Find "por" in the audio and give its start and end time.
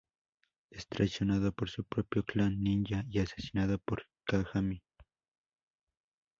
1.51-1.69, 3.77-4.07